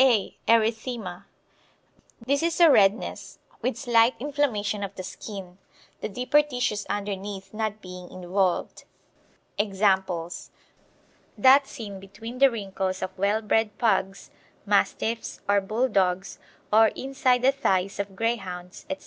(a) 0.00 0.36
Erythema. 0.48 1.26
This 2.20 2.42
is 2.42 2.58
a 2.60 2.68
redness, 2.68 3.38
with 3.62 3.76
slight 3.78 4.16
inflammation 4.18 4.82
of 4.82 4.92
the 4.96 5.04
skin, 5.04 5.58
the 6.00 6.08
deeper 6.08 6.42
tissues 6.42 6.86
underneath 6.90 7.54
not 7.54 7.80
being 7.80 8.10
involved. 8.10 8.82
Examples 9.58 10.50
That 11.38 11.68
seen 11.68 12.00
between 12.00 12.38
the 12.40 12.50
wrinkles 12.50 13.00
of 13.00 13.16
well 13.16 13.40
bred 13.40 13.78
Pugs, 13.78 14.32
Mastiffs, 14.66 15.40
or 15.48 15.60
Bulldogs, 15.60 16.40
or 16.72 16.88
inside 16.88 17.42
the 17.42 17.52
thighs 17.52 18.00
of 18.00 18.16
Greyhounds, 18.16 18.86
etc. 18.90 19.04